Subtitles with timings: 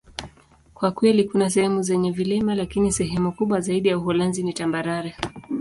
[0.73, 5.15] Kwa kweli, kuna sehemu zenye vilima, lakini sehemu kubwa zaidi ya Uholanzi ni tambarare.